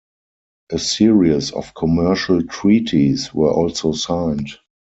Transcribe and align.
A 0.71 0.79
series 0.79 1.51
of 1.51 1.75
commercial 1.75 2.41
treaties 2.47 3.31
were 3.35 3.51
also 3.51 3.91
signed. 3.91 4.47